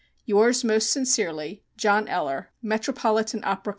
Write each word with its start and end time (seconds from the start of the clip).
Yours 0.25 0.63
most 0.63 0.91
sincerely, 0.91 1.63
JOHN 1.77 2.07
ELLER, 2.07 2.49
Metropolitan 2.63 3.43
Opera 3.43 3.63
Co. 3.69 3.69